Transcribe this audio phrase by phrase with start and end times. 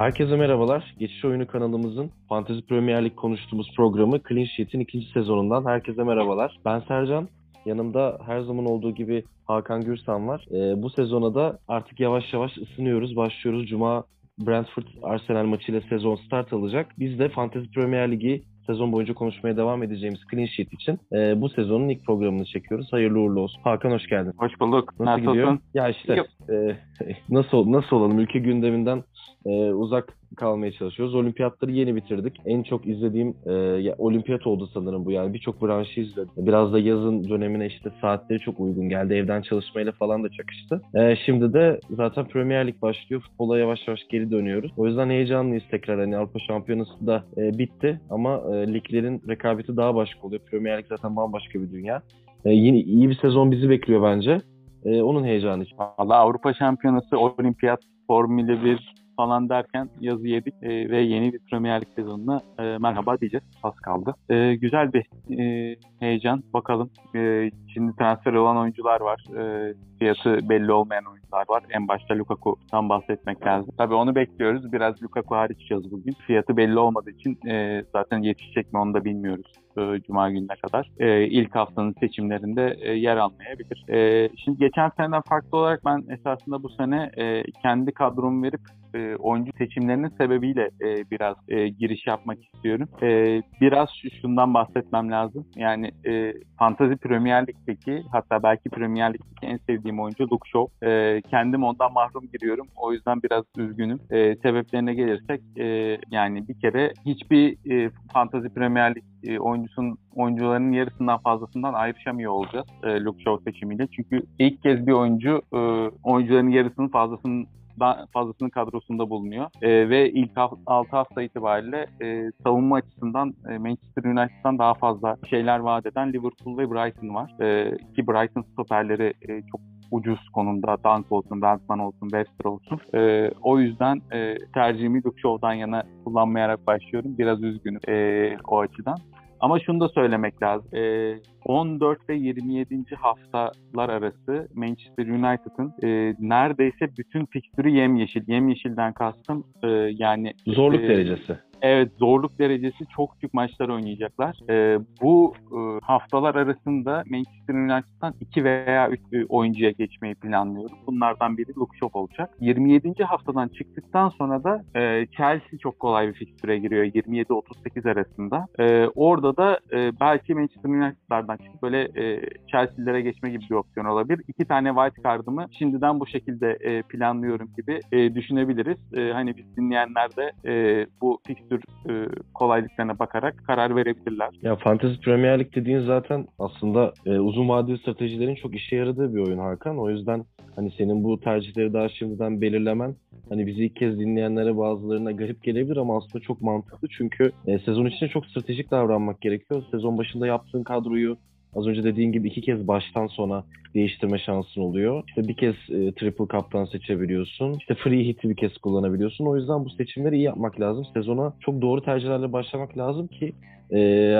[0.00, 0.94] Herkese merhabalar.
[0.98, 6.56] Geçiş Oyunu kanalımızın Fantasy Premier Lig konuştuğumuz programı Clean Sheet'in ikinci sezonundan herkese merhabalar.
[6.64, 7.28] Ben Sercan.
[7.66, 10.46] Yanımda her zaman olduğu gibi Hakan Gürsan var.
[10.50, 13.16] Ee, bu sezona da artık yavaş yavaş ısınıyoruz.
[13.16, 13.68] Başlıyoruz.
[13.68, 14.04] Cuma
[14.38, 16.86] Brentford Arsenal maçıyla sezon start alacak.
[16.98, 21.48] Biz de Fantasy Premier Ligi sezon boyunca konuşmaya devam edeceğimiz Clean Sheet için e, bu
[21.48, 22.92] sezonun ilk programını çekiyoruz.
[22.92, 23.60] Hayırlı uğurlu olsun.
[23.64, 24.32] Hakan hoş geldin.
[24.38, 24.92] Hoş bulduk.
[25.00, 25.32] Nasıl Nasılsın?
[25.32, 25.58] gidiyor?
[25.74, 26.76] Ya işte e,
[27.28, 28.18] nasıl nasıl olalım?
[28.18, 29.02] Ülke gündeminden
[29.46, 31.14] e, uzak kalmaya çalışıyoruz.
[31.14, 32.40] Olimpiyatları yeni bitirdik.
[32.46, 35.34] En çok izlediğim e, ya, olimpiyat oldu sanırım bu yani.
[35.34, 36.30] Birçok branşı izledim.
[36.36, 39.14] Biraz da yazın dönemine işte saatleri çok uygun geldi.
[39.14, 40.82] Evden çalışmayla falan da çakıştı.
[40.94, 43.22] E, şimdi de zaten Premier Lig başlıyor.
[43.22, 44.72] Futbola yavaş yavaş geri dönüyoruz.
[44.76, 46.00] O yüzden heyecanlıyız tekrar.
[46.00, 50.42] Hani Avrupa Şampiyonası da e, bitti ama e, liglerin rekabeti daha başka oluyor.
[50.50, 52.02] Premier Lig zaten bambaşka bir dünya.
[52.44, 54.38] E, yine iyi bir sezon bizi bekliyor bence.
[54.84, 55.76] E, onun heyecanı için.
[55.78, 61.80] Valla Avrupa Şampiyonası, Olimpiyat, Formula 1 falan derken yazı yedik e, ve yeni bir Premier
[61.80, 63.44] Lig sezonuna e, merhaba diyeceğiz.
[63.62, 64.14] Az kaldı.
[64.28, 65.04] E, güzel bir
[65.40, 66.42] e, heyecan.
[66.54, 66.90] Bakalım.
[67.14, 69.24] E, şimdi transfer olan oyuncular var.
[69.38, 71.62] E, fiyatı belli olmayan oyuncular var.
[71.70, 73.74] En başta Lukaku'dan bahsetmek lazım.
[73.78, 74.72] Tabii onu bekliyoruz.
[74.72, 76.12] Biraz Lukaku hariç yaz bugün.
[76.26, 79.52] Fiyatı belli olmadığı için e, zaten yetişecek mi onu da bilmiyoruz.
[79.78, 80.90] E, Cuma gününe kadar.
[80.98, 83.84] E, ilk haftanın seçimlerinde e, yer almayabilir.
[83.88, 88.60] E, şimdi geçen seneden farklı olarak ben esasında bu sene e, kendi kadromu verip
[88.94, 92.88] e, oyuncu seçimlerinin sebebiyle e, biraz e, giriş yapmak istiyorum.
[93.02, 93.88] E, biraz
[94.20, 95.46] şundan bahsetmem lazım.
[95.56, 100.90] Yani e, Fantasy Premier Lig'deki hatta belki Premier Lig'deki en sevdiğim oyuncu Luke Shaw.
[100.90, 102.66] E, kendim ondan mahrum giriyorum.
[102.76, 104.00] O yüzden biraz üzgünüm.
[104.10, 110.72] E, sebeplerine gelirsek e, yani bir kere hiçbir e, Fantasy Premier Lig e, oyuncusun oyuncuların
[110.72, 113.86] yarısından fazlasından ayrışamıyor olacağız e, Luke Shaw seçimiyle.
[113.96, 115.58] Çünkü ilk kez bir oyuncu e,
[116.04, 117.46] oyuncuların yarısının fazlasının
[117.80, 119.46] daha fazlasının kadrosunda bulunuyor.
[119.62, 120.30] E, ve ilk
[120.66, 126.58] 6 hafta itibariyle e, savunma açısından e, Manchester United'dan daha fazla şeyler vaat eden Liverpool
[126.58, 127.40] ve Brighton var.
[127.40, 130.76] E, ki Brighton stoperleri e, çok ucuz konumda.
[130.84, 132.80] Dunk olsun, Bentman olsun, Webster olsun.
[132.94, 137.18] E, o yüzden e, tercihimi Luke Shaw'dan yana kullanmayarak başlıyorum.
[137.18, 138.98] Biraz üzgünüm e, o açıdan.
[139.40, 140.76] Ama şunu da söylemek lazım.
[140.76, 141.14] E,
[141.44, 142.94] 14 ve 27.
[142.94, 148.22] haftalar arası Manchester United'ın e, neredeyse bütün fikstürü yemyeşil.
[148.26, 149.68] Yemyeşilden kastım e,
[149.98, 150.34] yani...
[150.46, 151.38] Zorluk e, derecesi.
[151.62, 154.50] Evet zorluk derecesi çok büyük maçlar oynayacaklar.
[154.50, 160.78] E, bu e, haftalar arasında Manchester United'dan 2 veya 3 e, oyuncuya geçmeyi planlıyorum.
[160.86, 162.30] Bunlardan biri Luke Shaw olacak.
[162.40, 163.04] 27.
[163.04, 168.46] haftadan çıktıktan sonra da e, Chelsea çok kolay bir fikstüre giriyor 27-38 arasında.
[168.58, 172.22] E, orada da e, belki Manchester United'lardan çıkıp böyle e,
[172.52, 174.24] Chelsea'lere geçme gibi bir opsiyon olabilir.
[174.28, 178.78] İki tane white card'ımı şimdiden bu şekilde e, planlıyorum gibi e, düşünebiliriz.
[178.94, 181.20] E, hani biz dinleyenler de e, bu
[181.50, 184.28] fikstür e, kolaylıklarına bakarak karar verebilirler.
[184.42, 189.20] Ya Fantasy Premier Lig dediğin zaten aslında e, uzun vadeli stratejilerin çok işe yaradığı bir
[189.20, 189.78] oyun Hakan.
[189.78, 190.24] O yüzden
[190.56, 192.94] hani senin bu tercihleri daha şimdiden belirlemen
[193.28, 196.88] hani bizi ilk kez dinleyenlere bazılarına garip gelebilir ama aslında çok mantıklı.
[196.88, 199.62] Çünkü e, sezon içinde çok stratejik davranmak gerekiyor.
[199.70, 201.16] Sezon başında yaptığın kadroyu
[201.56, 203.44] Az önce dediğin gibi iki kez baştan sona
[203.74, 205.02] değiştirme şansın oluyor.
[205.08, 207.56] İşte bir kez e, triple cap'tan seçebiliyorsun.
[207.58, 209.26] İşte free hit'i bir kez kullanabiliyorsun.
[209.26, 210.86] O yüzden bu seçimleri iyi yapmak lazım.
[210.94, 213.32] Sezona çok doğru tercihlerle başlamak lazım ki
[213.72, 213.78] e,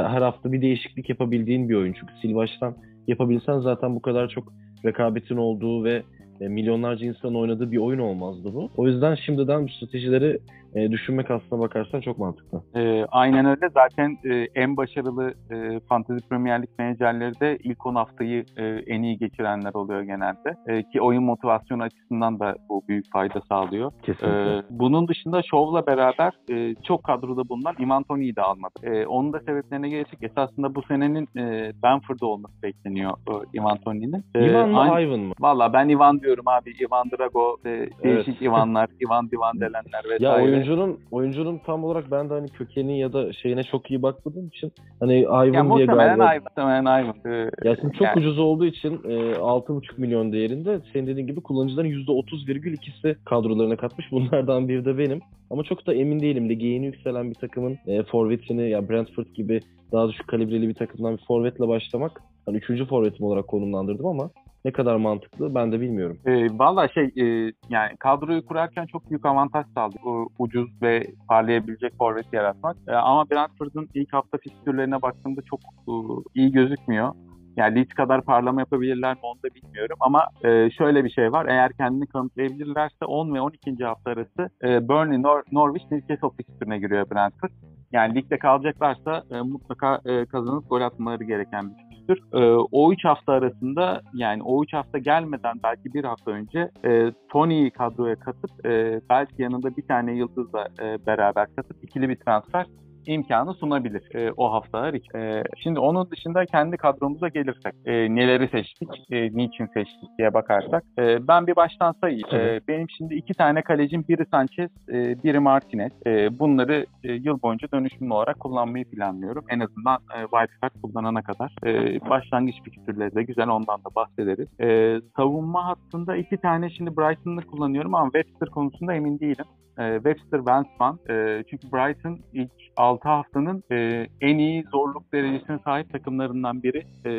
[0.09, 1.93] her hafta bir değişiklik yapabildiğin bir oyun.
[1.93, 2.77] Çünkü sil baştan
[3.09, 4.53] yapabilsen zaten bu kadar çok
[4.85, 6.03] rekabetin olduğu ve
[6.41, 8.71] e, milyonlarca insanın oynadığı bir oyun olmazdı bu.
[8.77, 10.39] O yüzden şimdiden bu stratejileri
[10.75, 12.63] e, düşünmek aslına bakarsan çok mantıklı.
[12.77, 13.69] E, aynen öyle.
[13.75, 19.03] Zaten e, en başarılı e, Fantasy Premier Lig menajerleri de ilk 10 haftayı e, en
[19.03, 20.55] iyi geçirenler oluyor genelde.
[20.67, 23.93] E, ki oyun motivasyonu açısından da bu büyük fayda sağlıyor.
[24.03, 24.57] Kesinlikle.
[24.59, 28.73] E, bunun dışında Show'la beraber e, çok kadroda bulunan Ivan Tony'yi de almadı.
[28.83, 34.25] E, onun da sebeplerine gelirsek esasında bu senenin e, Benford'da olması bekleniyor e, Ivan Tony'nin.
[34.35, 35.35] E, Ivan mı aynı- Ivan mı?
[35.41, 36.71] Valla ben Ivan diyorum abi.
[36.81, 37.69] Ivan Drago, e,
[38.05, 38.43] değişik Evet.
[38.43, 40.25] Ivanlar, Ivan Divan delenler vesaire.
[40.25, 44.47] Ya oyuncunun oyuncunun tam olarak ben de hani kökeni ya da şeyine çok iyi bakmadığım
[44.49, 46.35] için hani Ivan diye galiba.
[46.35, 46.43] Ivan.
[46.43, 47.15] Muhtemelen Ivan.
[47.33, 51.41] E, Ya şimdi çok yani- ucuz olduğu için e, 6,5 milyon değerinde senin dediğin gibi
[51.41, 54.13] kullanıcıların %30,2'si kadrolarına katmış.
[54.13, 55.21] Bunlardan biri de benim.
[55.51, 56.49] Ama çok da emin değilim.
[56.49, 59.61] Lige yeni yükselen bir takımın e, forvetini ya Brentford gibi
[59.93, 64.31] daha düşük kalibreli bir takımdan bir forvetle başlamak hani üçüncü forvetim olarak konumlandırdım ama
[64.65, 66.19] ne kadar mantıklı ben de bilmiyorum.
[66.27, 69.97] E, Valla şey e, yani kadroyu kurarken çok büyük avantaj sağladı.
[70.07, 72.77] O, ucuz ve parlayabilecek forvet yaratmak.
[72.89, 75.93] E, ama Brentford'un ilk hafta fikstürlerine baktığımda çok e,
[76.35, 77.15] iyi gözükmüyor.
[77.57, 81.47] Yani Leeds kadar parlama yapabilirler mi onu da bilmiyorum ama e, şöyle bir şey var.
[81.47, 83.85] Eğer kendini kanıtlayabilirlerse 10 ve 12.
[83.85, 87.51] hafta arası e, Burnley, Nor- Norwich, Newcastle fikstürüne giriyor Brentford.
[87.93, 92.39] Yani ligde kalacaklarsa e, mutlaka e, kazanıp gol atmaları gereken bir fikstür.
[92.41, 97.13] E, o 3 hafta arasında yani o 3 hafta gelmeden belki bir hafta önce e,
[97.29, 102.67] Tony'yi kadroya katıp e, belki yanında bir tane yıldızla e, beraber katıp ikili bir transfer
[103.15, 105.19] imkanı sunabilir e, o haftalar için.
[105.19, 110.85] E, şimdi onun dışında kendi kadromuza gelirsek e, neleri seçtik, e, niçin seçtik diye bakarsak
[110.99, 112.29] e, ben bir baştan sayayım.
[112.33, 115.93] E, benim şimdi iki tane kalecim biri Sanchez, e, biri Martinez.
[116.07, 119.45] E, bunları e, yıl boyunca dönüşümlü olarak kullanmayı planlıyorum.
[119.49, 121.55] En azından e, wildcard kullanana kadar.
[121.67, 124.49] E, başlangıç fikstürleri de güzel ondan da bahsederiz.
[124.61, 129.45] E, savunma hattında iki tane şimdi Brighton'ı kullanıyorum ama Webster konusunda emin değilim.
[129.79, 130.99] E, Webster Vansman.
[131.11, 137.11] E, çünkü Brighton ilk 6 haftanın e, en iyi zorluk derecesine sahip takımlarından biri e,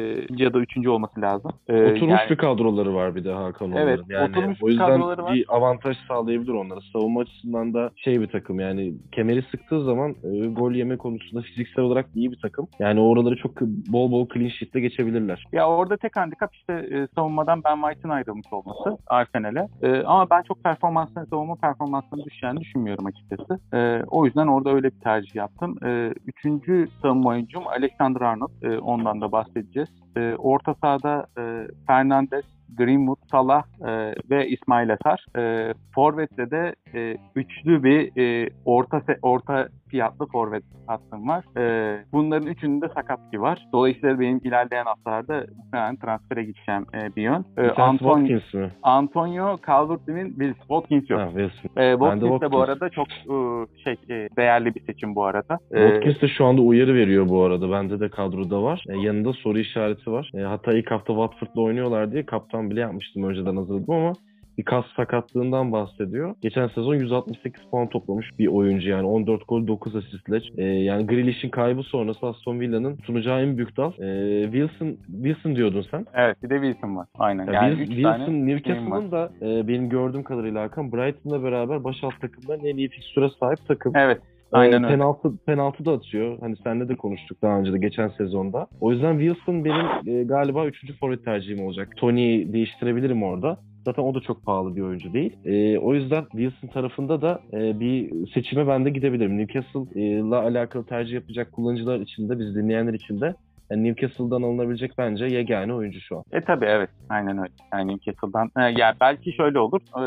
[0.44, 1.52] ya da üçüncü olması lazım.
[1.68, 4.22] E, Oturmuş yani- bir kadroları var bir de Hakan Evet, onların.
[4.22, 5.34] Yani oturmuş o yüzden var.
[5.34, 6.80] bir avantaj sağlayabilir onlara.
[6.94, 11.86] Savunma açısından da şey bir takım yani kemeri sıktığı zaman e, gol yeme konusunda fiziksel
[11.86, 12.68] olarak iyi bir takım.
[12.80, 15.46] Yani oraları çok bol bol clean sheet'le geçebilirler.
[15.52, 19.68] Ya orada tek handikap işte e, savunmadan Ben White'ın ayrılmış olması Arsenal'e.
[19.82, 23.60] E, ama ben çok performansını, savunma performansını düşeceğini düşünmüyorum açıkçası.
[23.74, 25.61] E, o yüzden orada öyle bir tercih yaptım.
[25.86, 28.82] E, üçüncü savunma oyuncum Alexander Arnold.
[28.82, 29.90] Ondan da bahsedeceğiz.
[30.18, 32.46] E, orta sahada e, Fernandes,
[32.78, 35.26] Greenwood, Salah e, ve İsmail Asar.
[35.38, 41.44] E, Forvet'te de e, üçlü bir e, orta orta fiyatlı forvet hattım var.
[41.58, 43.68] E, bunların üçünün de sakatlığı var.
[43.74, 47.46] Dolayısıyla benim ilerleyen haftalarda muhtemelen transfere gideceğim e, bir yön.
[47.58, 48.72] E, Anton- Watkins mi?
[48.84, 51.20] Antonio Calvert-Lewin, Wills, Watkins yok.
[51.20, 51.82] Ha, Wilson.
[51.82, 52.70] E, Watkins de bu Watkins.
[52.70, 53.36] arada çok e,
[53.84, 55.60] şey e, değerli bir seçim bu arada.
[55.72, 57.72] E, Watkins de şu anda uyarı veriyor bu arada.
[57.72, 58.84] Bende de kadroda var.
[58.90, 60.32] E, yanında soru işareti var.
[60.36, 63.24] E, hatta ilk hafta Watford'la oynuyorlar diye kaptan bile yapmıştım.
[63.24, 64.14] Önceden hazırladım ama
[64.58, 66.36] bir kas sakatlığından bahsediyor.
[66.42, 70.42] Geçen sezon 168 puan toplamış bir oyuncu yani 14 gol 9 asistle.
[70.58, 73.92] E, yani Grealish'in kaybı sonrası Aston Villa'nın sunacağı en büyük dal.
[74.00, 76.06] E, Wilson Wilson diyordun sen.
[76.14, 77.08] Evet bir de Wilson var.
[77.20, 77.48] Aynen.
[77.48, 78.48] Ya Yani Wilson var.
[78.48, 83.30] Newcastle'ın da e, benim gördüğüm kadarıyla Hakan Brighton'la beraber baş alt takımların en iyi fikstüre
[83.40, 83.94] sahip takım.
[83.96, 84.22] Evet.
[84.54, 84.94] Ee, Aynen öyle.
[84.96, 86.38] penaltı, penaltı da atıyor.
[86.40, 88.68] Hani seninle de konuştuk daha önce de geçen sezonda.
[88.82, 91.90] O yüzden Wilson benim e, galiba üçüncü forvet tercihim olacak.
[91.98, 93.58] Tony'yi değiştirebilirim orada.
[93.86, 95.38] Zaten o da çok pahalı bir oyuncu değil.
[95.46, 99.38] E, o yüzden Wilson tarafında da e, bir seçime ben de gidebilirim.
[99.38, 103.36] Newcastle'la alakalı tercih yapacak kullanıcılar için de biz dinleyenler için de
[103.72, 106.24] yani Newcastle'dan alınabilecek bence yegane oyuncu şu an.
[106.32, 106.90] E tabii evet.
[107.10, 107.52] Aynen öyle.
[107.74, 108.50] Yani Newcastle'dan.
[108.58, 109.82] E, yani belki şöyle olur.
[109.98, 110.02] E,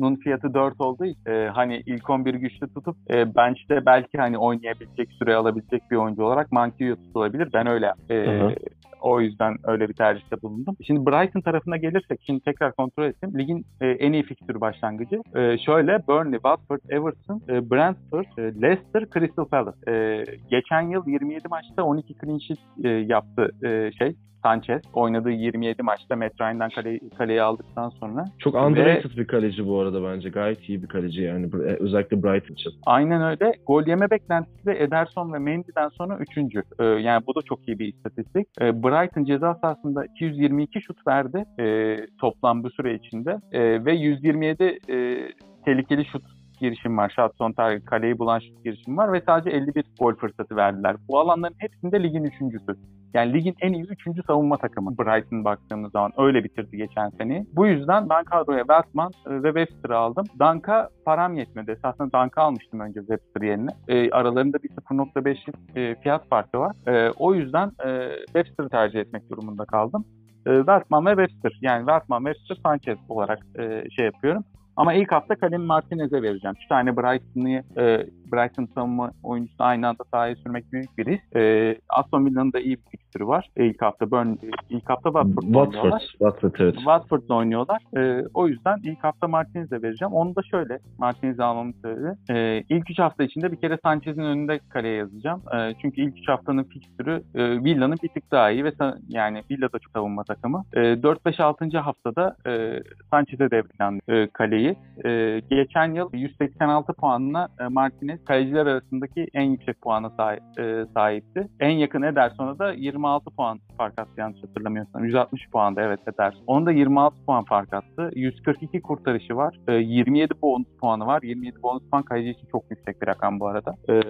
[0.00, 4.38] Manquillo'nun fiyatı 4 olduğu için e, hani ilk 11 güçlü tutup e, bench'te belki hani
[4.38, 7.48] oynayabilecek, süre alabilecek bir oyuncu olarak Manquillo tutulabilir.
[7.54, 8.54] Ben öyle e, Hı hı.
[9.00, 10.76] o yüzden öyle bir tercihte bulundum.
[10.86, 13.38] Şimdi Brighton tarafına gelirsek, şimdi tekrar kontrol ettim.
[13.38, 15.22] Ligin e, en iyi fikstürü başlangıcı.
[15.34, 19.90] E, şöyle Burnley, Watford, Everton, e, Brentford, e, Leicester, Crystal Palace.
[19.90, 24.82] E, geçen yıl 27 maçta 12 clean sheet e, yaptı e, şey Sanchez.
[24.94, 28.24] Oynadığı 27 maçta Matt Ryan'dan kaleyi, kaleyi aldıktan sonra.
[28.38, 30.28] Çok underrated bir kaleci bu arada bence.
[30.28, 31.46] Gayet iyi bir kaleci yani.
[31.46, 32.72] E, Özellikle Brighton için.
[32.86, 33.52] Aynen öyle.
[33.66, 36.62] Gol yeme beklentisi de Ederson ve Mendy'den sonra üçüncü.
[36.78, 38.46] Ee, yani bu da çok iyi bir istatistik.
[38.60, 43.40] Ee, Brighton ceza sahasında 222 şut verdi e, toplam bu süre içinde.
[43.52, 45.28] E, ve 127 e,
[45.64, 46.22] tehlikeli şut
[46.60, 47.12] girişim var.
[47.16, 50.96] Shot son target, kaleyi bulan şut girişim var ve sadece 51 gol fırsatı verdiler.
[51.08, 52.76] Bu alanların hepsinde ligin üçüncüsü.
[53.14, 57.46] Yani ligin en iyi üçüncü savunma takımı Brighton baktığımız zaman öyle bitirdi geçen sene.
[57.52, 60.24] Bu yüzden ben kadroya Weltman e, ve Webster'ı aldım.
[60.40, 61.70] Dunk'a param yetmedi.
[61.70, 63.70] Esasında Dunk'ı almıştım önce Webster yerine.
[63.88, 66.76] E, aralarında bir 0.5'lik e, fiyat farkı var.
[66.86, 70.04] E, o yüzden e, Webster'ı tercih etmek durumunda kaldım.
[70.46, 71.58] E, Weltman ve Webster.
[71.62, 74.44] Yani Weltman, Webster, Sanchez olarak e, şey yapıyorum.
[74.76, 76.56] Ama ilk hafta Kalim Martinez'e vereceğim.
[76.60, 81.36] Üç tane Brighton'ı, e, Brighton savunma oyuncusunu aynı anda sahaya sürmek büyük bir risk.
[81.36, 83.48] E, Aston Villa'nın da iyi bir fikstürü var.
[83.56, 84.36] E, ilk hafta Burn,
[84.70, 85.74] ilk hafta Watford'la Watford.
[85.74, 86.00] oynuyorlar.
[86.00, 86.74] Watford evet.
[86.74, 87.82] Watford'la oynuyorlar.
[87.96, 90.12] E, o yüzden ilk hafta Martinez'e vereceğim.
[90.12, 92.14] Onu da şöyle Martinez'i almamın sebebi.
[92.30, 95.42] E, ilk üç hafta içinde bir kere Sanchez'in önünde kaleye yazacağım.
[95.56, 98.72] E, çünkü ilk üç haftanın fikstürü e, Villa'nın bir tık daha iyi ve
[99.08, 100.64] yani Villa da çok savunma takımı.
[100.72, 101.78] E, 4-5-6.
[101.78, 104.74] haftada e, Sanchez'e devrilen e, kaleyi değil.
[105.04, 111.48] E, geçen yıl 186 puanla e, Martinez kaleciler arasındaki en yüksek puana sahip, e, sahipti.
[111.60, 115.04] En yakın Ederson'a da 26 puan fark attı yanlış hatırlamıyorsam.
[115.04, 116.42] 160 puanda evet Ederson.
[116.46, 118.10] Onun da 26 puan fark attı.
[118.14, 119.60] 142 kurtarışı var.
[119.68, 121.22] E, 27 bonus puanı var.
[121.22, 123.74] 27 bonus puan kaleci için çok yüksek bir rakam bu arada.
[123.88, 124.02] E, e,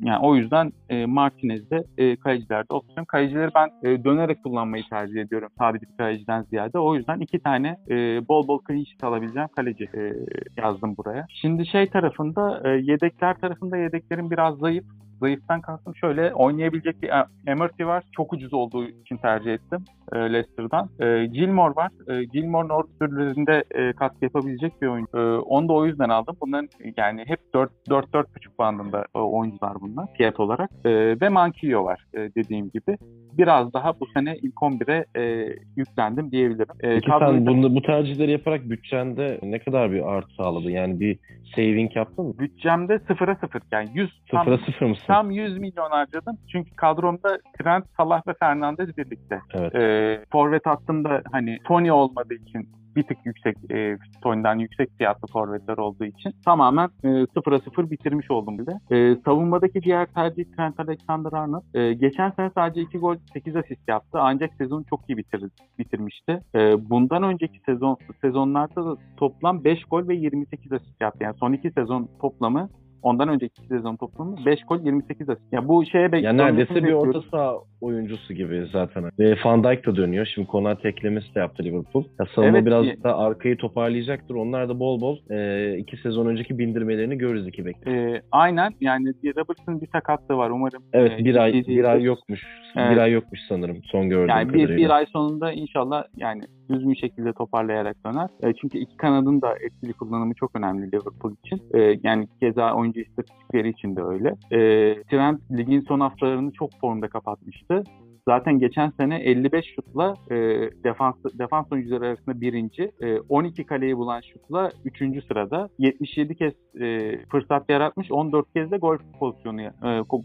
[0.00, 3.04] yani o yüzden e, Martinez'de e, kalecilerde opsiyon.
[3.04, 5.48] Kalecileri ben e, dönerek kullanmayı tercih ediyorum.
[5.58, 6.78] Sabit bir kaleciden ziyade.
[6.78, 10.12] O yüzden iki tane e, bol bol clean sheet alabileceğim kaleci e,
[10.56, 11.26] yazdım buraya.
[11.28, 14.84] Şimdi şey tarafında e, yedekler tarafında yedeklerin biraz zayıf.
[15.22, 17.10] Zayıftan kastım şöyle oynayabilecek bir
[17.46, 18.04] Emerty var.
[18.12, 20.88] Çok ucuz olduğu için tercih ettim e, Leicester'dan.
[21.00, 21.90] E, Gilmore var.
[22.08, 25.18] E, Gilmore North türlerinde e, katkı yapabilecek bir oyuncu.
[25.18, 26.36] E, onu da o yüzden aldım.
[26.40, 28.26] Bunların yani hep 4-4,5
[28.58, 30.70] bandında e, oyuncular bunlar fiyat olarak.
[30.84, 32.96] E, ve Manquillo var e, dediğim gibi.
[33.38, 36.74] Biraz daha bu sene ilk 11'e e, yüklendim diyebilirim.
[36.80, 40.70] E, Peki sen bunu, bu tercihleri yaparak bütçende ne kadar bir artı sağladın?
[40.70, 41.18] Yani bir
[41.56, 42.34] saving yaptın mı?
[42.38, 43.62] Bütçemde sıfıra sıfır.
[43.72, 45.04] Yani 100 sıfıra sıfır mısın?
[45.12, 46.38] Tam 100 milyon harcadım.
[46.52, 49.40] Çünkü kadromda Trent, Salah ve Fernandez birlikte.
[49.54, 49.74] Evet.
[49.74, 55.78] E, forvet hattımda hani Tony olmadığı için bir tık yüksek e, Tony'den yüksek fiyatlı forvetler
[55.78, 58.72] olduğu için tamamen e, sıfıra sıfır bitirmiş oldum bile.
[58.90, 61.78] E, savunmadaki diğer tercih Trent Alexander-Arnold.
[61.78, 65.42] E, geçen sene sadece 2 gol 8 asist yaptı ancak sezonu çok iyi bitir,
[65.78, 66.40] bitirmişti.
[66.54, 71.24] E, bundan önceki sezon sezonlarda da toplam 5 gol ve 28 asist yaptı.
[71.24, 72.68] Yani son iki sezon toplamı
[73.02, 75.52] Ondan önceki sezon toplamı 5 gol 28 asist.
[75.52, 76.38] Ya bu şeye bekliyorum.
[76.38, 79.04] Ya neredeyse bir orta saha oyuncusu gibi zaten.
[79.18, 80.26] Ve Van Dijk da dönüyor.
[80.34, 82.04] Şimdi Konate eklemesi de yaptı Liverpool.
[82.20, 83.02] Ya savunma evet, biraz ki.
[83.02, 84.34] da arkayı toparlayacaktır.
[84.34, 87.76] Onlar da bol bol e, iki sezon önceki bindirmelerini görürüz iki bek.
[87.86, 88.72] E, aynen.
[88.80, 90.82] Yani Roberts'ın bir sakatlığı var umarım.
[90.92, 92.46] Evet e, bir ay bir ay yokmuş.
[92.76, 92.90] Evet.
[92.92, 96.42] Bir ay yokmuş sanırım son gördüğüm yani bir, bir ay sonunda inşallah yani
[96.72, 98.28] düzgün bir şekilde toparlayarak döner.
[98.42, 101.62] E, çünkü iki kanadın da etkili kullanımı çok önemli Liverpool için.
[101.74, 104.28] E, yani keza oyuncu istatistikleri için de öyle.
[104.50, 104.58] E,
[105.02, 107.84] Trent ligin son haftalarını çok formda kapatmıştı.
[108.28, 110.36] Zaten geçen sene 55 şutla e,
[110.84, 115.68] defans defans oyuncuları arasında birinci, e, 12 kaleyi bulan şutla üçüncü sırada.
[115.78, 119.70] 77 kez e, fırsat yaratmış, 14 kez de gol pozisyonu e,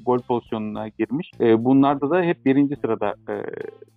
[0.05, 1.31] gol pozisyonuna girmiş.
[1.39, 3.35] E, bunlarda da hep birinci sırada e,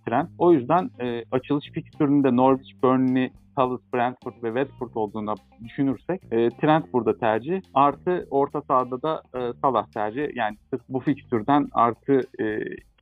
[0.07, 0.29] Trent.
[0.37, 6.93] O yüzden e, açılış fikstüründe Norwich, Burnley, Palace, Brentford ve Watford olduğunu düşünürsek e, Trent
[6.93, 7.61] burada tercih.
[7.73, 10.27] Artı orta sahada da e, Salah tercih.
[10.35, 12.59] Yani sırf bu fikstürden artı e,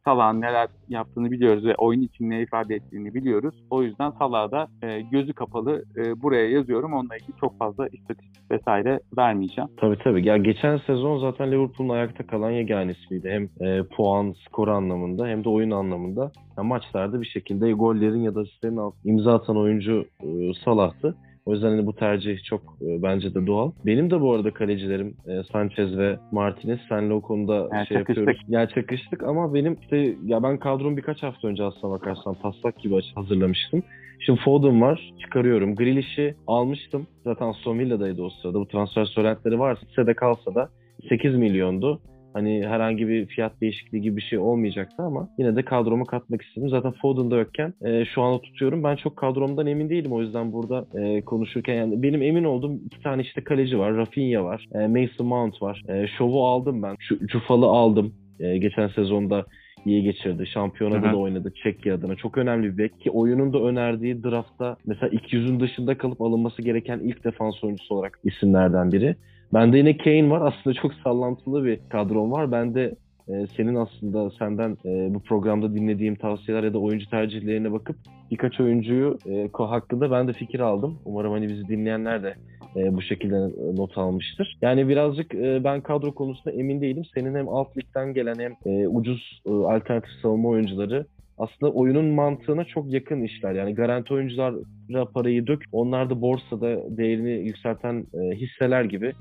[0.09, 3.55] Salah'ın neler yaptığını biliyoruz ve oyun için ne ifade ettiğini biliyoruz.
[3.69, 6.93] O yüzden Salah'a da e, gözü kapalı e, buraya yazıyorum.
[6.93, 9.69] Onunla ilgili çok fazla istatistik vesaire vermeyeceğim.
[9.77, 10.27] Tabii tabii.
[10.27, 13.29] Ya geçen sezon zaten Liverpool'un ayakta kalan yegane ismiydi.
[13.29, 16.31] Hem e, puan, skor anlamında hem de oyun anlamında.
[16.57, 20.27] Ya maçlarda bir şekilde gollerin ya da asistlerin imza atan oyuncu e,
[20.65, 21.15] Salah'tı.
[21.49, 23.71] O yüzden hani bu tercih çok e, bence de doğal.
[23.85, 26.79] Benim de bu arada kalecilerim e, Sanchez ve Martinez.
[26.89, 28.17] Senle o konuda yani şey çakıştık.
[28.17, 28.41] yapıyoruz.
[28.47, 33.01] Yani çakıştık ama benim işte ya ben kadromu birkaç hafta önce aslına bakarsan taslak gibi
[33.15, 33.83] hazırlamıştım.
[34.19, 35.13] Şimdi Foden var.
[35.21, 35.75] Çıkarıyorum.
[35.75, 37.07] Grealish'i almıştım.
[37.23, 38.59] Zaten Aston Villa'daydı o sırada.
[38.59, 40.69] Bu transfer söylentileri varsa de kalsa da
[41.09, 42.01] 8 milyondu.
[42.33, 46.69] Hani herhangi bir fiyat değişikliği gibi bir şey olmayacaktı ama yine de kadroma katmak istedim.
[46.69, 48.83] Zaten Foden'da yokken e, şu anda tutuyorum.
[48.83, 50.11] Ben çok kadromdan emin değilim.
[50.11, 53.95] O yüzden burada e, konuşurken yani benim emin olduğum iki tane işte kaleci var.
[53.95, 54.67] Rafinha var.
[54.73, 55.83] E, Mason Mount var.
[55.87, 56.95] E, Şov'u aldım ben.
[56.99, 58.13] Şu, Cufal'ı aldım.
[58.39, 59.45] E, geçen sezonda
[59.85, 60.47] iyi geçirdi.
[60.47, 62.15] Şampiyonada da oynadı Çekya adına.
[62.15, 66.99] Çok önemli bir bek ki oyunun da önerdiği draftta mesela 200'ün dışında kalıp alınması gereken
[66.99, 69.15] ilk defans oyuncusu olarak isimlerden biri.
[69.53, 70.41] Bende yine Kane var.
[70.41, 72.51] Aslında çok sallantılı bir kadron var.
[72.51, 72.95] Bende
[73.27, 77.95] e, senin aslında senden e, bu programda dinlediğim tavsiyeler ya da oyuncu tercihlerine bakıp
[78.31, 80.99] birkaç oyuncuyu e, hakkında ben de fikir aldım.
[81.05, 82.35] Umarım hani bizi dinleyenler de
[82.75, 84.57] e, bu şekilde not almıştır.
[84.61, 87.03] Yani birazcık e, ben kadro konusunda emin değilim.
[87.15, 91.05] Senin hem alt ligden gelen hem e, ucuz e, alternatif savunma oyuncuları
[91.39, 93.53] aslında oyunun mantığına çok yakın işler.
[93.53, 95.63] Yani garanti oyunculara parayı dök.
[95.71, 99.13] Onlar da borsada değerini yükselten e, hisseler gibi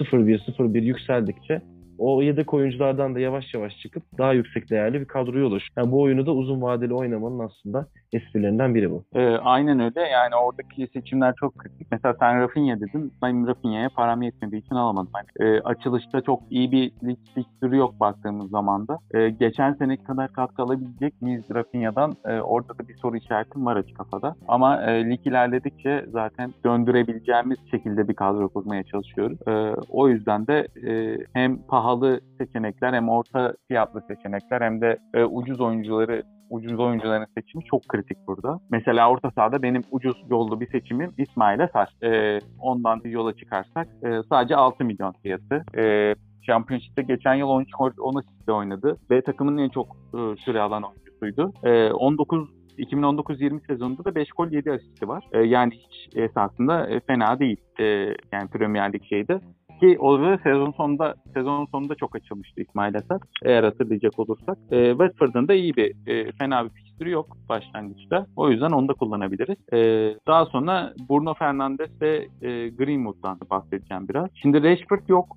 [0.00, 1.62] 0-1 0-1 yükseldikçe
[1.98, 5.68] o yedek oyunculardan da yavaş yavaş çıkıp daha yüksek değerli bir kadroyu oluş.
[5.76, 9.04] Yani bu oyunu da uzun vadeli oynamanın aslında esprilerinden biri bu.
[9.14, 10.00] E, aynen öyle.
[10.00, 11.86] Yani oradaki seçimler çok kritik.
[11.92, 13.12] Mesela sen Rafinha dedin.
[13.22, 15.10] Ben Rafinha'ya param yetmediği için alamadım.
[15.16, 18.98] Yani, e, açılışta çok iyi bir lig fikstürü yok baktığımız zaman da.
[19.14, 22.16] E, geçen sene kadar katkı alabilecek miyiz Rafinha'dan?
[22.24, 24.34] E, orada da bir soru işaretim var açık kafada.
[24.48, 29.38] Ama e, lig ilerledikçe zaten döndürebileceğimiz şekilde bir kadro kurmaya çalışıyoruz.
[29.48, 29.52] E,
[29.90, 35.24] o yüzden de e, hem pahalı pahalı seçenekler hem orta fiyatlı seçenekler hem de e,
[35.24, 38.58] ucuz oyuncuları ucuz oyuncuların seçimi çok kritik burada.
[38.70, 41.88] Mesela orta sahada benim ucuz yollu bir seçimim İsmail Eser.
[42.02, 45.64] E, ondan yola çıkarsak e, sadece 6 milyon fiyatı.
[45.78, 46.14] E,
[46.46, 48.96] Championship'te geçen yıl 13 gol 10 asistle oynadı.
[49.10, 51.52] B takımının en çok e, süre alan oyuncusuydu.
[51.64, 52.48] E, 19
[52.78, 55.24] 2019-20 sezonunda da 5 gol 7 asisti var.
[55.32, 57.60] E, yani hiç esasında e, fena değil.
[57.80, 57.84] E,
[58.32, 59.40] yani Premier Lig şeydi.
[59.84, 63.18] Ki orada sezon sonunda sezon sonunda çok açılmıştı İsmail Eser.
[63.42, 64.58] Eğer hatırlayacak olursak.
[64.70, 68.26] E, Watford'un da iyi bir e, fena bir fikstürü yok başlangıçta.
[68.36, 69.56] O yüzden onu da kullanabiliriz.
[69.72, 69.78] E,
[70.26, 74.28] daha sonra Bruno Fernandes ve e, Greenwood'dan bahsedeceğim biraz.
[74.34, 75.36] Şimdi Rashford yok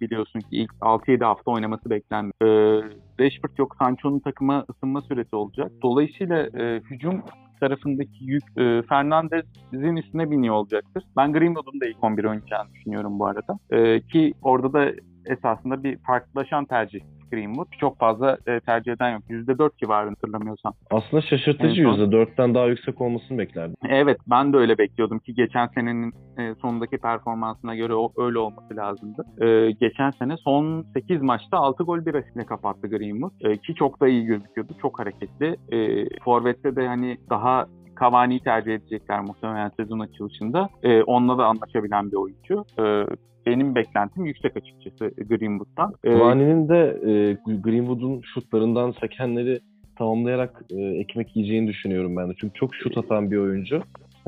[0.00, 2.34] biliyorsun ki ilk 6-7 hafta oynaması beklenmiyor.
[2.42, 2.82] E,
[3.20, 3.76] Rashford yok.
[3.78, 5.72] Sancho'nun takıma ısınma süresi olacak.
[5.82, 7.22] Dolayısıyla e, hücum
[7.60, 11.04] tarafındaki yük e, Fernandez'in üstüne biniyor olacaktır.
[11.16, 13.58] Ben Greenwood'un da ilk 11 oynayacağını düşünüyorum bu arada.
[13.70, 14.92] E, ki orada da
[15.26, 17.00] esasında bir farklılaşan tercih
[17.30, 17.66] Greenwood.
[17.80, 19.22] Çok fazla e, tercih eden yok.
[19.30, 20.72] %4 civarında hatırlamıyorsam.
[20.90, 23.76] Aslında şaşırtıcı En son- %4'ten daha yüksek olmasını beklerdim.
[23.88, 28.76] Evet ben de öyle bekliyordum ki geçen senenin e, sonundaki performansına göre o, öyle olması
[28.76, 29.24] lazımdı.
[29.40, 33.32] E, geçen sene son 8 maçta 6 gol bir asistle kapattı Greenwood.
[33.40, 34.72] E, ki çok da iyi gözüküyordu.
[34.82, 35.56] Çok hareketli.
[35.72, 37.66] E, Forvet'te de hani daha
[38.00, 40.68] Cavani'yi tercih edecekler muhtemelen sezon açılışında.
[40.82, 42.64] E, onunla da anlaşabilen bir oyuncu.
[42.78, 42.84] E,
[43.46, 45.92] benim beklentim yüksek açıkçası Greenwood'dan.
[46.04, 49.60] E, Cavani'nin de e, Greenwood'un şutlarından sekenleri
[49.98, 52.32] tamamlayarak e, ekmek yiyeceğini düşünüyorum ben de.
[52.40, 53.82] Çünkü çok şut atan bir oyuncu.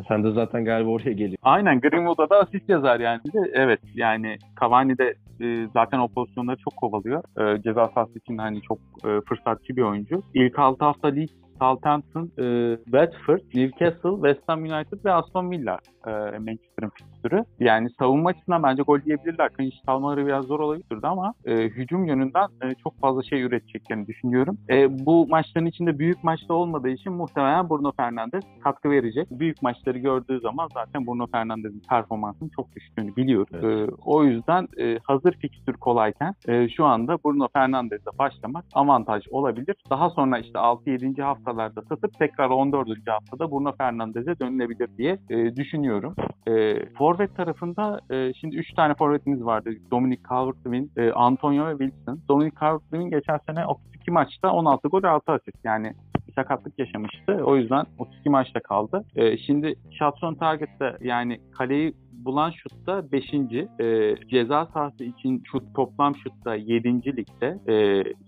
[0.09, 1.39] Sen de zaten galiba oraya geliyor.
[1.43, 3.21] Aynen Greenwood'a da asist yazar yani.
[3.53, 7.23] Evet yani Cavani de e, zaten o pozisyonları çok kovalıyor.
[7.41, 10.23] E, ceza sahası için hani çok e, fırsatçı bir oyuncu.
[10.35, 16.11] İlk 6 hafta Leeds, Southampton, e, Watford, Newcastle, West Ham United ve Aston Villa e,
[16.39, 17.45] Manchester'ın fikstürü.
[17.61, 19.51] Yani savunma açısından bence gol yiyebilirler.
[19.57, 24.07] Clean sheet almaları biraz zor olabilirdi ama e, hücum yönünden e, çok fazla şey üreteceklerini
[24.07, 24.59] düşünüyorum.
[24.71, 29.29] E, bu maçların içinde büyük maçta olmadığı için muhtemelen Bruno Fernandes katkı verecek.
[29.31, 33.49] Büyük maçları gördüğü zaman zaten Bruno Fernandes'in performansının çok düştüğünü biliyoruz.
[33.53, 33.89] Evet.
[33.89, 39.77] E, o yüzden e, hazır fikstür kolayken e, şu anda Bruno Fernandes'le başlamak avantaj olabilir.
[39.91, 41.23] Daha sonra işte 6-7.
[41.49, 42.89] Haftalarda satıp tekrar 14.
[43.07, 46.15] haftada Bruno Fernandes'e dönülebilir diye e, düşünüyorum.
[46.47, 49.71] E, forvet tarafında e, şimdi 3 tane forvetimiz vardı.
[49.91, 52.21] Dominic Calvert-Lewin, e, Antonio ve Wilson.
[52.29, 55.65] Dominic Calvert-Lewin geçen sene 32 maçta 16 gol 6 asist.
[55.65, 55.95] Yani
[56.35, 57.33] sakatlık yaşamıştı.
[57.45, 59.05] O yüzden 32 maçta kaldı.
[59.17, 63.35] E, şimdi shots on target'te yani kaleyi bulan şutta 5.
[63.81, 67.17] E, ceza sahası için şut toplam şutta 7.
[67.17, 67.75] ligde e,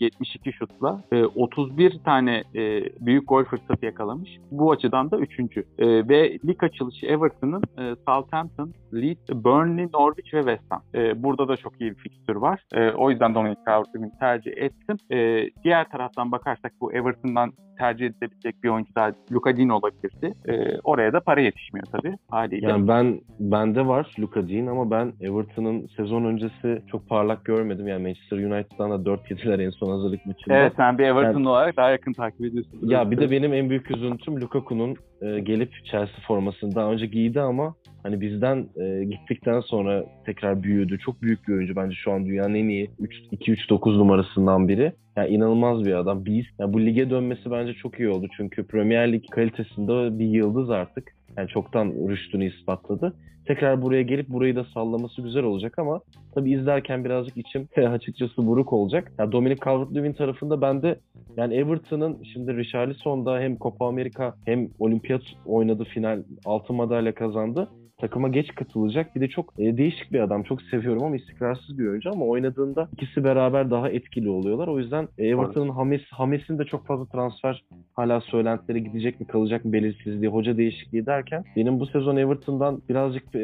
[0.00, 4.30] 72 şutla e, 31 tane e, büyük gol fırsatı yakalamış.
[4.50, 5.40] Bu açıdan da 3.
[5.40, 5.64] E,
[6.08, 10.82] ve lig açılışı Everton'ın e, Southampton, Leeds, Burnley, Norwich ve West Ham.
[10.94, 12.64] E, burada da çok iyi bir fikstür var.
[12.72, 14.96] E, o yüzden Dominic Calvert-Lewin'i tercih ettim.
[15.10, 20.34] E, diğer taraftan bakarsak bu Everton'dan tercih edilebilecek bir oyuncu daha Luka Dean olabilirdi.
[20.48, 22.68] E, oraya da para yetişmiyor tabii haliyle.
[22.68, 27.88] Yani ben bende var Luka Dean ama ben Everton'ın sezon öncesi çok parlak görmedim.
[27.88, 30.56] Yani Manchester United'dan da 4 yediler en son hazırlık maçında.
[30.56, 32.80] Evet sen bir Everton'lu olarak daha yakın takip ediyorsun.
[32.82, 37.40] Ya bir de benim en büyük üzüntüm Lukaku'nun e, gelip Chelsea formasını daha önce giydi
[37.40, 40.98] ama hani bizden e, gittikten sonra tekrar büyüdü.
[40.98, 42.90] Çok büyük bir oyuncu bence şu an dünyanın en iyi
[43.32, 44.92] 2-3-9 numarasından biri.
[45.16, 46.24] Yani inanılmaz bir adam.
[46.24, 48.26] Biz yani bu lige dönmesi bence çok iyi oldu.
[48.36, 51.19] Çünkü Premier Lig kalitesinde bir yıldız artık.
[51.36, 53.14] Yani çoktan rüştünü ispatladı.
[53.46, 56.00] Tekrar buraya gelip burayı da sallaması güzel olacak ama
[56.34, 59.12] tabii izlerken birazcık içim açıkçası buruk olacak.
[59.18, 61.00] Yani Dominic Calvert-Lewin tarafında ben de
[61.36, 67.68] yani Everton'ın şimdi Richarlison'da hem Copa America hem olimpiyat oynadı final altın madalya kazandı.
[68.00, 69.16] Takıma geç katılacak.
[69.16, 70.42] Bir de çok e, değişik bir adam.
[70.42, 74.68] Çok seviyorum ama istikrarsız bir oyuncu ama oynadığında ikisi beraber daha etkili oluyorlar.
[74.68, 79.72] O yüzden Everton'ın Hames, Hames'in de çok fazla transfer hala söylentileri gidecek mi kalacak mı
[79.72, 83.38] belirsizliği, hoca değişikliği derken benim bu sezon Everton'dan birazcık e,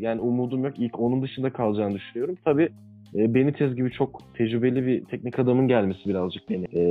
[0.00, 0.78] yani umudum yok.
[0.78, 2.36] İlk onun dışında kalacağını düşünüyorum.
[2.44, 2.68] Tabii
[3.16, 6.82] e, Benitez gibi çok tecrübeli bir teknik adamın gelmesi birazcık beni e,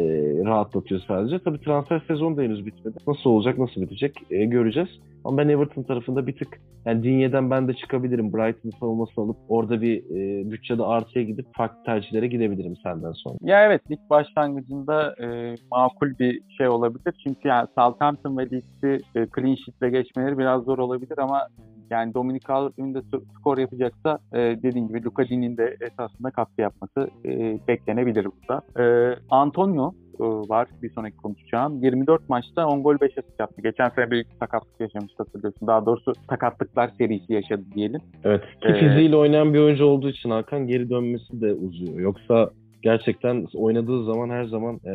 [0.45, 1.39] rahatlatıyor sadece.
[1.39, 2.97] Tabii transfer sezonu da henüz bitmedi.
[3.07, 4.89] Nasıl olacak, nasıl bitecek e, göreceğiz.
[5.23, 8.33] Ama ben Everton tarafında bir tık yani Dinye'den ben de çıkabilirim.
[8.33, 13.35] Brighton savunması alıp orada bir e, bütçede artıya gidip farklı tercihlere gidebilirim senden sonra.
[13.41, 17.13] Ya evet lig başlangıcında e, makul bir şey olabilir.
[17.23, 21.47] Çünkü yani Southampton ve Leeds'i e, clean sheet'le geçmeleri biraz zor olabilir ama
[21.89, 23.01] yani Dominic Calvert-Lewin de
[23.39, 28.61] skor yapacaksa e, dediğim gibi Luka Dean'in de esasında katkı yapması e, beklenebilir burada.
[28.83, 31.83] E, Antonio e, var bir sonraki konuşacağım.
[31.83, 33.61] 24 maçta 10 gol 5 asist yaptı.
[33.61, 35.67] Geçen sene büyük sakatlık yaşamış hatırlıyorsun.
[35.67, 38.01] Daha doğrusu sakatlıklar serisi yaşadı diyelim.
[38.23, 41.99] Evet ki Ee, fiziğiyle oynayan bir oyuncu olduğu için Hakan geri dönmesi de uzuyor.
[41.99, 42.49] Yoksa
[42.85, 44.93] gerçekten oynadığı zaman her zaman e,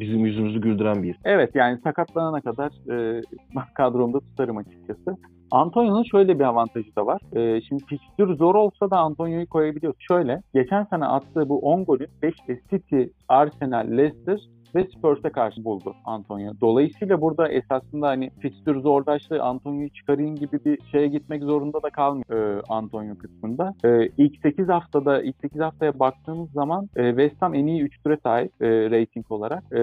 [0.00, 1.16] bizim yüzümüzü güldüren bir.
[1.24, 3.22] Evet yani sakatlanana kadar e,
[3.74, 5.16] kadromda tutarım açıkçası.
[5.50, 7.20] Antonio'nun şöyle bir avantajı da var.
[7.36, 9.98] E, şimdi fikstür zor olsa da Antonio'yu koyabiliyoruz.
[10.08, 14.40] Şöyle, geçen sene attığı bu 10 golün 5'te City, Arsenal, Leicester
[14.76, 16.52] ve Spurs'e karşı buldu Antonio.
[16.60, 22.58] Dolayısıyla burada esasında hani fikstür zorlaştı, Antonio'yu çıkarayım gibi bir şeye gitmek zorunda da kalmıyor
[22.58, 23.74] e, Antonio kısmında.
[23.84, 28.02] E, ilk 8 haftada, ilk 8 haftaya baktığımız zaman e, West Ham en iyi 3
[28.02, 29.64] ture sahip e, rating olarak.
[29.72, 29.80] E,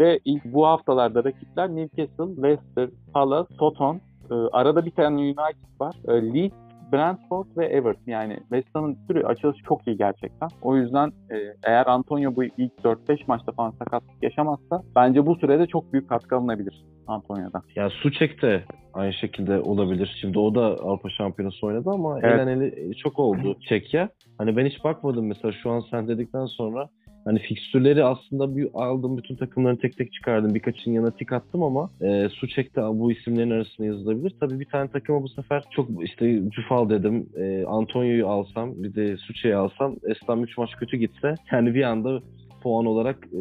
[0.00, 5.94] ve ilk bu haftalarda rakipler Newcastle, Leicester, Palace, Soton, e, arada bir tane United var.
[6.08, 6.54] E, Leeds,
[6.92, 8.02] Brentford ve Everton.
[8.06, 10.48] Yani West Ham'ın türü açılışı çok iyi gerçekten.
[10.62, 15.66] O yüzden e, eğer Antonio bu ilk 4-5 maçta falan sakatlık yaşamazsa bence bu sürede
[15.66, 17.62] çok büyük katkı alınabilir Antonio'dan.
[17.76, 20.16] Ya Suçek de aynı şekilde olabilir.
[20.20, 22.34] Şimdi o da Avrupa Şampiyonası oynadı ama Evet.
[22.34, 24.08] eleneli çok oldu Çekya.
[24.38, 26.88] Hani ben hiç bakmadım mesela şu an sen dedikten sonra
[27.24, 30.54] hani fikstürleri aslında bir aldım bütün takımları tek tek çıkardım.
[30.54, 34.34] Birkaçının yanına tik attım ama e, Suçek de bu isimlerin arasında yazılabilir.
[34.40, 37.26] Tabii bir tane takıma bu sefer çok işte Cüfal dedim.
[37.36, 42.20] E, Antonio'yu alsam bir de Suçek'i alsam Estam 3 maç kötü gitse yani bir anda
[42.62, 43.38] puan olarak e,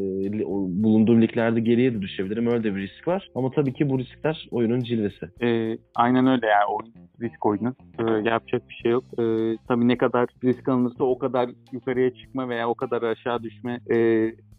[0.84, 2.48] bulunduğum liglerde geriye de düşebilirim.
[2.48, 3.30] Öyle de bir risk var.
[3.36, 5.26] Ama tabii ki bu riskler oyunun cilvesi.
[5.42, 7.76] E, aynen öyle yani oyun risk oyunu.
[8.00, 9.04] E, yapacak bir şey yok.
[9.20, 9.24] E,
[9.68, 13.96] tabii ne kadar risk alınırsa o kadar yukarıya çıkma veya o kadar aşağı düşme e,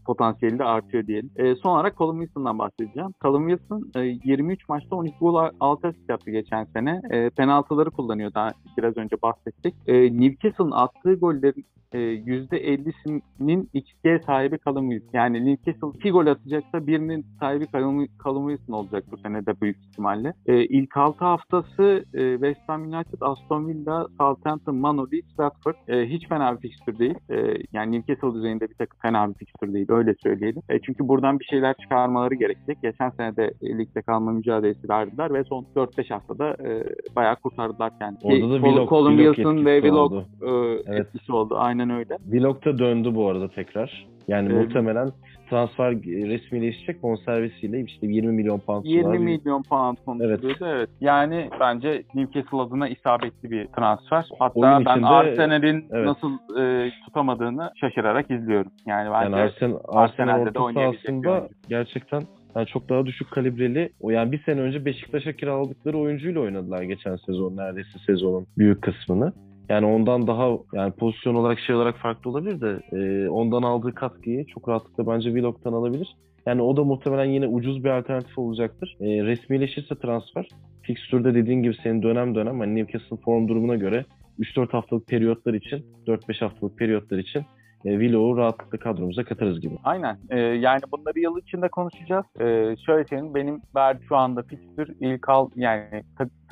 [0.04, 1.30] potansiyeli de artıyor diyelim.
[1.36, 3.10] E, son olarak Colin Wilson'dan bahsedeceğim.
[3.22, 7.00] Colin Wilson e, 23 maçta 12 gol 6 asist yaptı geçen sene.
[7.10, 9.74] E, penaltıları kullanıyor daha biraz önce bahsettik.
[9.86, 15.18] E, Newcastle'ın attığı gollerin e, %50'sinin XG sahibi Callum Wilson.
[15.18, 17.66] Yani Newcastle 2 gol atacaksa birinin sahibi
[18.24, 20.32] Callum Wilson olacak bu sene de büyük ihtimalle.
[20.46, 25.74] E, ilk 6 haftası e, West Ham United, Aston Villa, Southampton, Manu, Leeds, Watford.
[25.88, 27.14] E, hiç fena bir fikstür değil.
[27.30, 27.36] E,
[27.72, 29.88] yani Newcastle düzeyinde bir takım fena bir fikstür değil.
[29.92, 30.62] Öyle söyleyelim.
[30.68, 32.82] E, çünkü buradan bir şeyler çıkarmaları gerekecek.
[32.82, 36.84] Geçen sene de e, ligde kalma mücadelesi verdiler ve son 4-5 haftada e,
[37.16, 38.18] bayağı kurtardılar kendini.
[38.22, 40.26] Orada da Willock, Colin Wilson ve oldu.
[40.42, 40.48] e,
[40.86, 41.06] Evet.
[41.06, 41.54] etkisi oldu.
[41.58, 42.16] Aynen öyle.
[42.24, 44.06] Willock da döndü bu arada tekrar.
[44.28, 44.66] Yani Evet.
[44.66, 45.10] muhtemelen
[45.56, 50.90] transfer resmileşecek bonservisiyle işte 20 milyon pound 20 civarı bir- milyon pound konuşuluyordu evet.
[51.00, 54.24] Yani bence Newcastle adına isabetli bir transfer.
[54.38, 56.06] Hatta Oyun ben içinde- Arsenal'in evet.
[56.06, 58.72] nasıl e, tutamadığını şaşırarak izliyorum.
[58.86, 62.22] Yani Yani bence Arsenal, Arsenal'de Arsenal de oynayabilecek bir gerçekten
[62.56, 63.92] yani çok daha düşük kalibreli.
[64.00, 69.32] O yani bir sene önce Beşiktaş'a kiraladıkları oyuncuyla oynadılar geçen sezon neredeyse sezonun büyük kısmını.
[69.72, 74.46] Yani ondan daha yani pozisyon olarak şey olarak farklı olabilir de e, ondan aldığı katkıyı
[74.46, 76.16] çok rahatlıkla bence Willock'tan alabilir.
[76.46, 78.96] Yani o da muhtemelen yine ucuz bir alternatif olacaktır.
[79.00, 80.48] E, resmileşirse transfer
[80.82, 84.04] fikstürde dediğin gibi senin dönem dönem hani Newcastle form durumuna göre
[84.38, 87.42] 3-4 haftalık periyotlar için 4-5 haftalık periyotlar için
[87.84, 89.74] e, Willock'u rahatlıkla kadromuza katarız gibi.
[89.84, 90.18] Aynen.
[90.30, 92.26] Ee, yani bunları yıl içinde konuşacağız.
[92.40, 96.02] Ee, şöyle söyleyeyim benim ver şu anda fikstür ilk al yani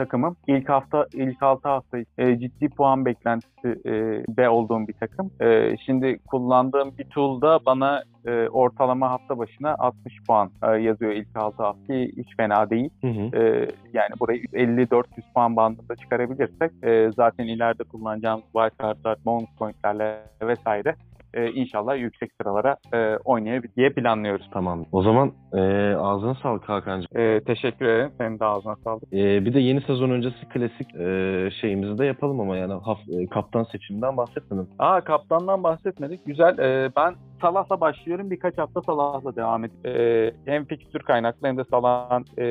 [0.01, 3.93] takımım ilk hafta ilk 6 hafta e, ciddi puan beklentisi e,
[4.37, 5.31] de olduğum bir takım.
[5.41, 11.37] E, şimdi kullandığım bir tool'da bana e, ortalama hafta başına 60 puan e, yazıyor ilk
[11.37, 11.95] 6 hafta.
[11.95, 12.91] Hiç fena değil.
[13.01, 13.37] Hı hı.
[13.43, 20.95] E, yani burayı 50-400 puan bandında çıkarabilirsek e, zaten ileride kullanacağımız wildcardlar, bonus pointlerle vesaire
[21.35, 24.51] e, inşallah yüksek sıralara e, oynayabilir diye planlıyoruz.
[24.53, 24.85] Tamam.
[24.93, 25.61] O zaman e,
[25.95, 27.21] ağzına sağlık Hakan'cığım.
[27.21, 28.13] E, teşekkür ederim.
[28.19, 29.03] Senin de ağzına sağlık.
[29.13, 33.27] E, bir de yeni sezon öncesi klasik e, şeyimizi de yapalım ama yani haf- e,
[33.27, 34.69] kaptan seçiminden bahsetmedim.
[34.79, 36.27] Aa kaptandan bahsetmedik.
[36.27, 36.59] Güzel.
[36.59, 38.31] E, ben Salah'la başlıyorum.
[38.31, 42.47] Birkaç hafta Salah'la devam edip e, hem fikstür kaynaklı hem de Salah'ın e,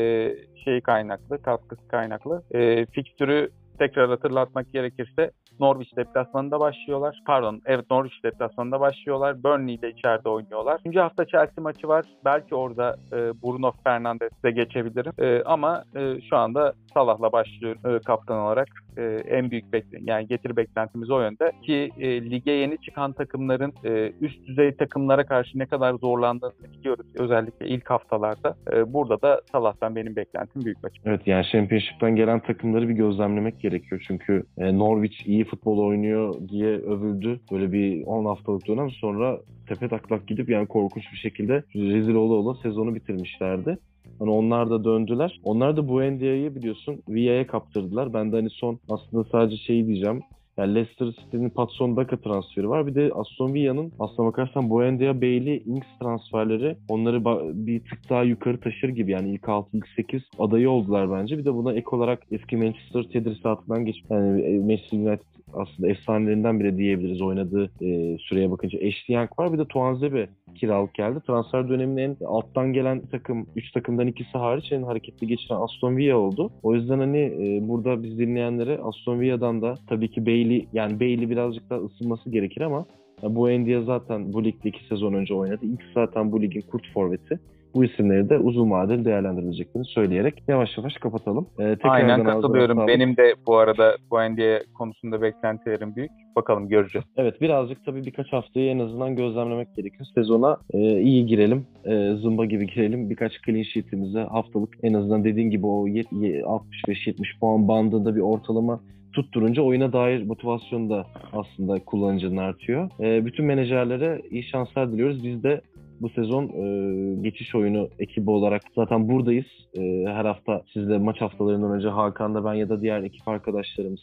[0.65, 2.41] şeyi kaynaklı, katkısı kaynaklı.
[2.51, 7.19] E, fikstürü tekrar hatırlatmak gerekirse Norwich deplasmanında başlıyorlar.
[7.25, 9.43] Pardon, evet Norwich deplasmanında başlıyorlar.
[9.43, 10.79] Burnley ile içeride oynuyorlar.
[10.79, 12.05] Üçüncü hafta Chelsea maçı var.
[12.25, 15.13] Belki orada e, Bruno Fernandes'e geçebilirim.
[15.19, 18.67] E, ama e, şu anda Salah'la başlıyorum e, kaptan olarak.
[18.97, 21.51] E, en büyük bekle yani getir beklentimiz o yönde.
[21.61, 27.05] Ki e, lige yeni çıkan takımların e, üst düzey takımlara karşı ne kadar zorlandığını biliyoruz.
[27.19, 28.55] Özellikle ilk haftalarda.
[28.73, 31.05] E, burada da Salah'tan benim beklentim büyük açık.
[31.05, 34.03] Evet yani Championship'ten gelen takımları bir gözlemlemek gerekiyor.
[34.07, 37.39] Çünkü e, Norwich iyi futbol oynuyor diye övüldü.
[37.51, 42.33] Böyle bir 10 haftalık dönem sonra tepe taklak gidip yani korkunç bir şekilde rezil ola
[42.33, 43.77] ola sezonu bitirmişlerdi.
[44.19, 45.39] Hani onlar da döndüler.
[45.43, 48.13] Onlar da bu NDA'yı biliyorsun VIA'ya kaptırdılar.
[48.13, 50.21] Ben de hani son aslında sadece şeyi diyeceğim.
[50.59, 52.87] Yani Leicester City'nin Patson Daka transferi var.
[52.87, 57.25] Bir de Aston Villa'nın aslına bakarsan Buendia, Bailey, Ings transferleri onları
[57.65, 59.11] bir tık daha yukarı taşır gibi.
[59.11, 61.37] Yani ilk 6, ilk 8 adayı oldular bence.
[61.37, 66.59] Bir de buna ek olarak eski Manchester tedrisatından geçip yani e, Manchester United aslında efsanelerinden
[66.59, 68.77] bile diyebiliriz oynadığı e, süreye bakınca.
[68.77, 71.19] Ashley Young var bir de Tuanzebe kiralık geldi.
[71.27, 76.17] Transfer döneminin en alttan gelen takım, 3 takımdan ikisi hariç en hareketli geçiren Aston Villa
[76.17, 76.51] oldu.
[76.63, 81.29] O yüzden hani e, burada biz dinleyenlere Aston Villa'dan da tabii ki Bailey yani Bailey
[81.29, 82.85] birazcık daha ısınması gerekir ama
[83.23, 85.59] ya bu Endia zaten bu ligde 2 sezon önce oynadı.
[85.61, 87.39] İlk zaten bu ligin kurt forveti.
[87.75, 91.47] Bu isimleri de uzun vadeli değerlendirileceklerini söyleyerek yavaş yavaş kapatalım.
[91.59, 92.87] Ee, Aynen katılıyorum.
[92.87, 96.11] Benim de bu arada Buendia konusunda beklentilerim büyük.
[96.35, 97.05] Bakalım göreceğiz.
[97.17, 100.05] Evet birazcık tabii birkaç haftayı en azından gözlemlemek gerekiyor.
[100.15, 103.09] Sezona e, iyi girelim, e, zımba gibi girelim.
[103.09, 108.21] Birkaç clean sheet'imize haftalık en azından dediğin gibi o ye- ye- 65-70 puan bandında bir
[108.21, 108.79] ortalama
[109.13, 112.89] tutturunca oyuna dair motivasyon da aslında kullanıcının artıyor.
[112.99, 115.23] E, bütün menajerlere iyi şanslar diliyoruz.
[115.23, 115.61] Biz de
[116.01, 119.45] bu sezon e, geçiş oyunu ekibi olarak zaten buradayız.
[119.77, 124.01] E, her hafta sizle maç haftalarından önce Hakan'da ben ya da diğer ekip arkadaşlarımız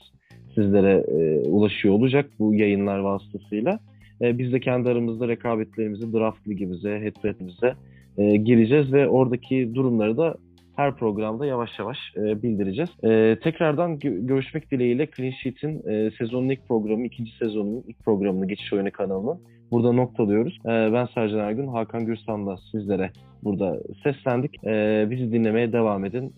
[0.55, 3.79] sizlere e, ulaşıyor olacak bu yayınlar vasıtasıyla.
[4.21, 7.75] E, biz de kendi aramızda rekabetlerimizi, draft ligimize, headsetimize
[8.19, 10.35] e, gireceğiz ve oradaki durumları da
[10.77, 12.91] her programda yavaş yavaş e, bildireceğiz.
[13.05, 18.49] E, tekrardan gö- görüşmek dileğiyle Clean Sheet'in e, sezonun ilk programı, ikinci sezonun ilk programını
[18.49, 20.59] Geçiş Oyunu kanalının burada noktalıyoruz.
[20.65, 23.11] E, ben Sercan Ergün, Hakan Gürsan'la sizlere
[23.45, 24.65] burada seslendik.
[24.65, 26.33] E, bizi dinlemeye devam edin.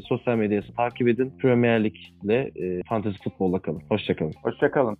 [0.00, 1.32] Sosyal medyası takip edin.
[1.38, 3.82] Premier Lig ile e, Fantasy Futbol'la kalın.
[3.88, 4.32] Hoşçakalın.
[4.42, 4.96] Hoşçakalın.